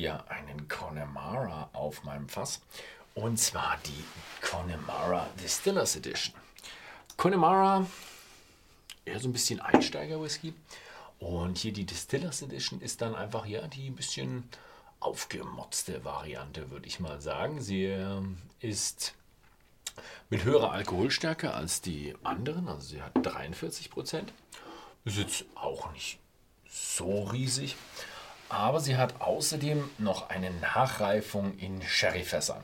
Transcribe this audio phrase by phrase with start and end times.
[0.00, 2.62] hier einen Connemara auf meinem Fass.
[3.14, 4.04] Und zwar die
[4.40, 6.34] Connemara Distillers Edition.
[7.18, 7.86] Connemara,
[9.04, 10.54] eher so ein bisschen Einsteiger-Whisky.
[11.18, 14.48] Und hier die Distillers Edition ist dann einfach ja die ein bisschen
[15.00, 17.60] aufgemotzte Variante, würde ich mal sagen.
[17.60, 19.12] Sie ähm, ist
[20.30, 24.32] mit höherer Alkoholstärke als die anderen, also sie hat 43 Prozent.
[25.04, 26.18] Ist jetzt auch nicht
[26.66, 27.76] so riesig,
[28.50, 32.62] aber sie hat außerdem noch eine Nachreifung in Sherryfässern.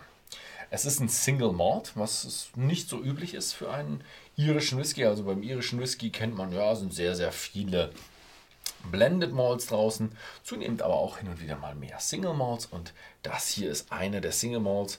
[0.69, 4.03] Es ist ein Single Malt, was nicht so üblich ist für einen
[4.37, 5.05] irischen Whisky.
[5.05, 7.93] Also beim irischen Whisky kennt man ja, sind sehr, sehr viele
[8.91, 10.13] Blended Malts draußen,
[10.43, 12.67] zunehmend aber auch hin und wieder mal mehr Single Malts.
[12.67, 12.93] Und
[13.23, 14.99] das hier ist eine der Single Malts.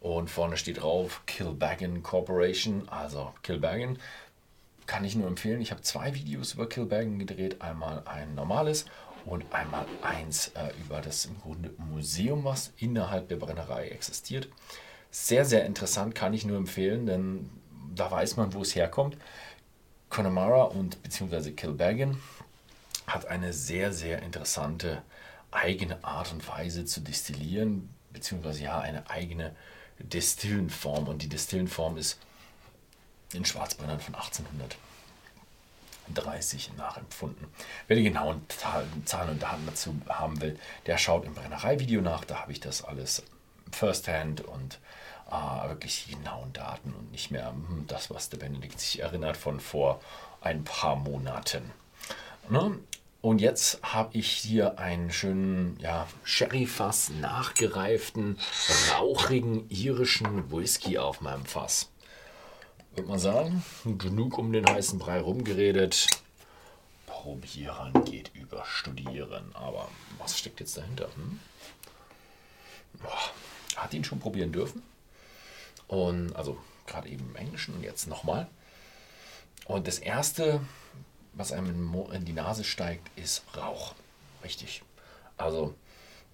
[0.00, 3.98] Und vorne steht drauf Kilbaggan Corporation, also Kilbaggan.
[4.86, 5.60] Kann ich nur empfehlen.
[5.60, 7.60] Ich habe zwei Videos über Kilbaggan gedreht.
[7.60, 8.86] Einmal ein normales
[9.26, 14.48] und einmal eins äh, über das im Grunde Museum, was innerhalb der Brennerei existiert.
[15.10, 17.50] Sehr, sehr interessant, kann ich nur empfehlen, denn
[17.94, 19.16] da weiß man, wo es herkommt.
[20.08, 22.18] Connemara und beziehungsweise Kilbaggan
[23.06, 25.02] hat eine sehr, sehr interessante
[25.50, 29.54] eigene Art und Weise zu destillieren, beziehungsweise ja eine eigene
[29.98, 31.08] Destillenform.
[31.08, 32.18] Und die Destillenform ist
[33.32, 34.14] in Schwarzbrennern von
[36.10, 37.46] 1830 nachempfunden.
[37.86, 38.42] Wer die genauen
[39.04, 42.24] Zahlen und Daten dazu haben will, der schaut im Brennerei-Video nach.
[42.24, 43.22] Da habe ich das alles
[43.72, 44.78] firsthand und
[45.30, 49.36] äh, wirklich die genauen Daten und nicht mehr hm, das, was der Benedikt sich erinnert
[49.36, 50.00] von vor
[50.40, 51.70] ein paar Monaten.
[52.48, 52.78] Ne?
[53.22, 58.38] Und jetzt habe ich hier einen schönen ja, Sherry-Fass nachgereiften,
[58.94, 61.90] rauchigen irischen Whisky auf meinem Fass.
[63.00, 63.64] Würde man sagen,
[63.96, 66.06] genug um den heißen Brei rumgeredet.
[67.06, 69.52] Probieren geht über Studieren.
[69.54, 69.88] Aber
[70.18, 71.08] was steckt jetzt dahinter?
[71.14, 71.40] Hm?
[73.74, 74.82] Hat ihn schon probieren dürfen.
[75.88, 78.48] Und also gerade eben im Englischen und jetzt nochmal.
[79.64, 80.60] Und das erste,
[81.32, 83.94] was einem in die Nase steigt, ist Rauch.
[84.44, 84.82] Richtig.
[85.38, 85.74] Also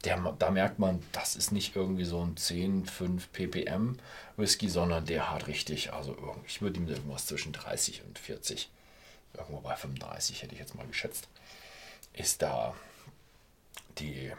[0.04, 3.98] der, da merkt man, das ist nicht irgendwie so ein 10, 5 ppm
[4.36, 8.68] Whisky, sondern der hat richtig, also ich würde ihm irgendwas zwischen 30 und 40,
[9.34, 11.28] irgendwo bei 35 hätte ich jetzt mal geschätzt,
[12.12, 12.74] ist da
[13.98, 14.32] die,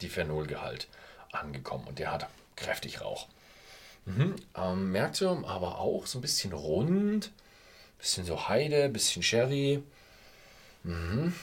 [0.00, 0.88] die Phenolgehalt
[1.32, 3.28] angekommen und der hat kräftig Rauch.
[4.06, 4.36] Mhm.
[4.56, 7.30] Ähm, merkt ihr aber auch so ein bisschen rund,
[7.98, 9.82] bisschen so Heide, bisschen Sherry.
[10.82, 11.34] Mhm.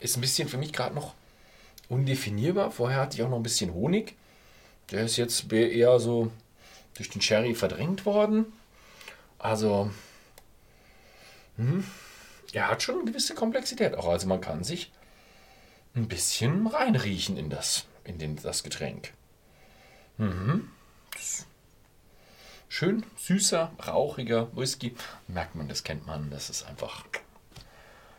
[0.00, 1.14] Ist ein bisschen für mich gerade noch
[1.88, 2.70] undefinierbar.
[2.70, 4.14] Vorher hatte ich auch noch ein bisschen Honig.
[4.90, 6.30] Der ist jetzt eher so
[6.94, 8.46] durch den Sherry verdrängt worden.
[9.38, 9.90] Also,
[11.56, 11.84] mh,
[12.52, 14.08] er hat schon eine gewisse Komplexität auch.
[14.08, 14.90] Also man kann sich
[15.94, 19.12] ein bisschen reinriechen in das, in den, das Getränk.
[20.18, 20.70] Mhm.
[22.68, 24.94] Schön süßer, rauchiger Whisky.
[25.28, 26.30] Merkt man, das kennt man.
[26.30, 27.04] Das ist einfach,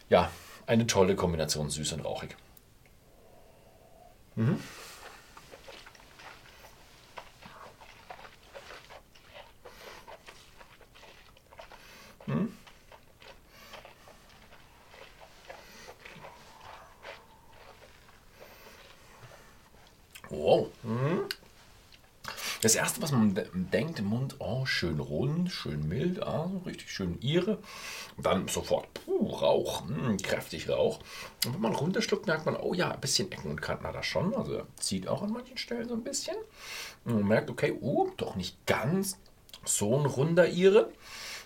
[0.09, 0.31] ja,
[0.65, 2.35] eine tolle Kombination süß und rauchig.
[4.37, 4.57] Mhm.
[12.27, 12.47] Mhm.
[20.29, 20.71] Wow.
[20.83, 21.34] Mhm.
[22.65, 23.39] Das erste, was man
[23.71, 27.59] denkt im Mund, oh, schön rund, schön mild, ah, richtig schön ihre.
[28.17, 30.97] Dann sofort, puh, Rauch, mh, hm, kräftig Rauch.
[31.45, 34.01] Und wenn man runterschluckt, merkt man, oh ja, ein bisschen Ecken und Kanten hat er
[34.01, 34.33] schon.
[34.33, 36.35] Also zieht auch an manchen Stellen so ein bisschen.
[37.03, 39.19] Und man merkt, okay, uh, doch nicht ganz
[39.63, 40.91] so ein runder Ihre.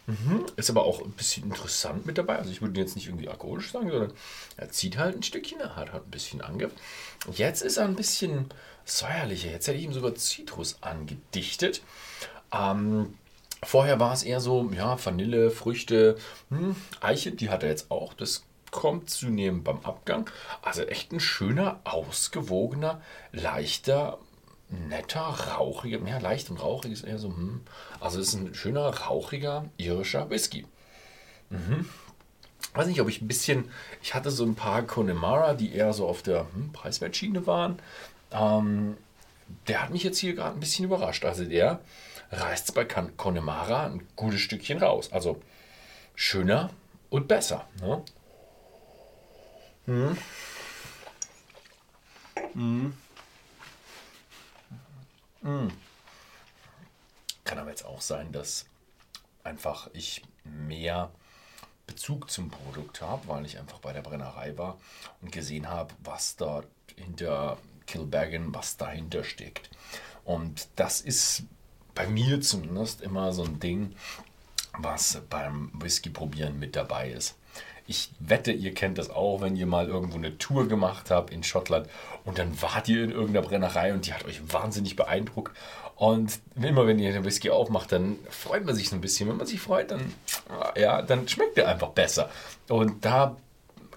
[0.10, 0.46] Mhm.
[0.56, 2.38] Ist aber auch ein bisschen interessant mit dabei.
[2.38, 4.14] Also ich würde jetzt nicht irgendwie alkoholisch sagen, sondern
[4.58, 6.72] er zieht halt ein Stückchen, er hat halt ein bisschen Angriff.
[7.32, 8.46] Jetzt ist er ein bisschen
[8.86, 9.52] säuerlicher.
[9.52, 11.84] Jetzt hätte ich ihm sogar Zitrus angedichtet.
[12.52, 13.14] Ähm,
[13.62, 16.18] vorher war es eher so, ja, Vanille, Früchte,
[16.50, 18.14] hm, Eiche, die hat er jetzt auch.
[18.16, 20.30] Das kommt zunehmend beim Abgang.
[20.64, 23.02] Also echt ein schöner, ausgewogener,
[23.32, 24.18] leichter,
[24.70, 27.62] netter, rauchiger, ja, leicht und rauchig ist eher so, hm.
[28.00, 30.66] Also es ist ein schöner, rauchiger irischer Whisky.
[31.50, 31.90] Mhm.
[32.74, 33.72] Weiß nicht, ob ich ein bisschen,
[34.02, 37.80] ich hatte so ein paar Connemara, die eher so auf der hm, Preiswertschiene waren.
[38.32, 38.96] Ähm,
[39.68, 41.26] der hat mich jetzt hier gerade ein bisschen überrascht.
[41.26, 41.80] Also der
[42.32, 45.12] reißt bei Connemara ein gutes Stückchen raus.
[45.12, 45.42] Also
[46.14, 46.70] schöner
[47.10, 47.68] und besser.
[47.82, 48.04] Ne?
[49.86, 50.18] Hm.
[52.54, 52.94] Hm.
[55.50, 55.72] Hm.
[57.44, 58.66] Kann aber jetzt auch sein, dass
[59.44, 61.10] einfach ich mehr
[61.88, 64.78] Bezug zum Produkt habe, weil ich einfach bei der Brennerei war
[65.22, 67.58] und gesehen habe, was dort hinter
[67.88, 69.72] Kilbeggan, was dahinter steckt.
[70.24, 71.44] Und das ist
[71.96, 73.96] bei mir zumindest immer so ein Ding,
[74.84, 77.36] was beim Whisky probieren mit dabei ist.
[77.88, 81.44] Ich wette, ihr kennt das auch, wenn ihr mal irgendwo eine Tour gemacht habt in
[81.44, 81.90] Schottland
[82.24, 85.56] und dann wart ihr in irgendeiner Brennerei und die hat euch wahnsinnig beeindruckt.
[85.96, 89.28] Und immer wenn ihr den Whisky aufmacht, dann freut man sich so ein bisschen.
[89.28, 90.14] Wenn man sich freut, dann,
[90.78, 92.30] ja, dann schmeckt er einfach besser.
[92.70, 93.36] Und da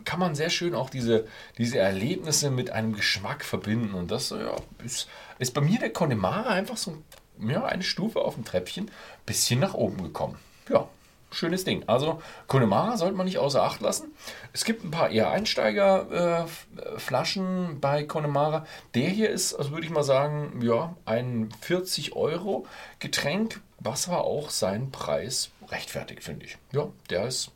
[0.04, 1.26] kann man sehr schön auch diese,
[1.58, 3.94] diese Erlebnisse mit einem Geschmack verbinden.
[3.94, 5.08] Und das ja, ist,
[5.38, 6.96] ist bei mir der Connemara einfach so
[7.38, 8.90] ja, eine Stufe auf dem Treppchen,
[9.26, 10.38] bisschen nach oben gekommen.
[10.68, 10.88] Ja,
[11.30, 11.84] schönes Ding.
[11.86, 14.12] Also Connemara sollte man nicht außer Acht lassen.
[14.52, 18.66] Es gibt ein paar eher Einsteigerflaschen äh, bei Connemara.
[18.94, 22.66] Der hier ist, also würde ich mal sagen, ja, ein 40 Euro
[22.98, 26.58] Getränk, was aber auch seinen Preis rechtfertigt, finde ich.
[26.72, 27.50] Ja, der ist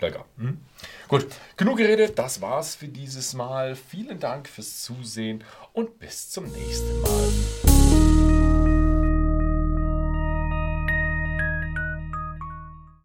[0.00, 0.24] lecker.
[0.38, 0.58] Hm?
[1.08, 2.18] Gut, genug geredet.
[2.18, 3.74] Das war's für dieses Mal.
[3.74, 7.32] Vielen Dank fürs Zusehen und bis zum nächsten Mal.